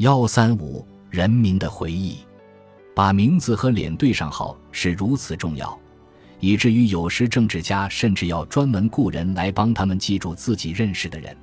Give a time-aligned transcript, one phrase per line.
[0.00, 2.20] 幺三五人民的回忆，
[2.94, 5.78] 把名字和脸对上号是如此重要，
[6.38, 11.36] 以至于有时政治家甚至要专门雇人来帮他们记住自己认识的人。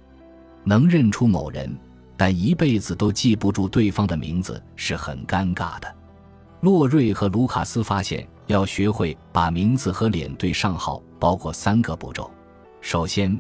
[0.63, 1.71] 能认出某人，
[2.17, 5.96] 但一辈子都记不住对方的名字是很尴尬的。
[6.62, 12.31] 洛瑞和卢卡斯发现，要学会把名字和脸对上号，包括三个步骤。
[12.81, 13.39] 首先，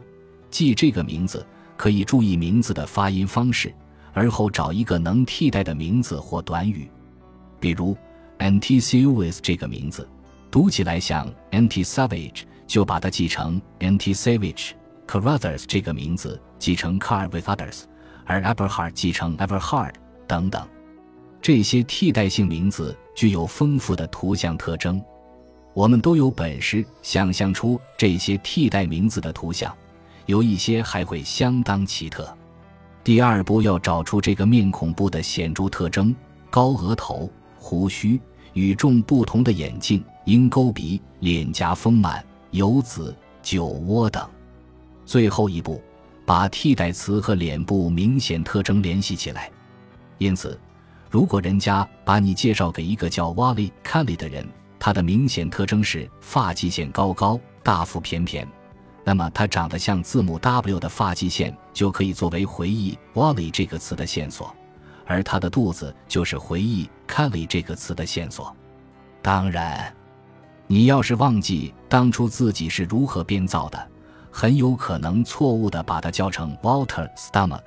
[0.51, 1.43] 记这个名字
[1.75, 3.73] 可以注意名字的发音方式，
[4.17, 6.89] 而后找一个能替代的名字或短语。
[7.59, 7.95] 比如
[8.39, 10.09] n t i s a v a g e 这个名字
[10.49, 14.71] 读起来像 anti-savage，就把它记成 anti-savage。
[15.07, 17.83] Carruthers 这个名字记成 Car with others，
[18.25, 19.93] 而 Eberhard 记成 Everhard
[20.25, 20.67] 等等。
[21.39, 24.99] 这些替代性名字具有丰富的图像特征，
[25.75, 29.71] 我们都有本事想象出这些替代名字的图像，
[30.25, 32.36] 有一些还会相当奇特。
[33.07, 36.13] 第二步要找出这个面孔部的显著特征：
[36.49, 38.19] 高额头、胡须、
[38.51, 44.29] 与众不同的眼镜、鹰钩鼻、脸颊丰满、油子、酒窝等。
[45.05, 45.81] 最后一步，
[46.25, 49.49] 把替代词和脸部明显特征联系起来。
[50.17, 50.59] 因此。
[51.09, 54.45] 如果人家把你介绍给一个叫 Wally Kelly 的人，
[54.77, 58.45] 他的明显特征是发际线高高、大腹便便，
[59.07, 64.53] 那么他长得像字母 W 的发际线就可以作为回忆 Wally 这个词的线索，
[65.05, 68.53] 而他的肚子就是回忆 Kelly 这个词的线索。
[69.21, 69.95] 当然，
[70.67, 73.87] 你要是忘记当初自己是如何编造的，
[74.29, 77.63] 很有可能错误的把它叫成 Walter Stomach。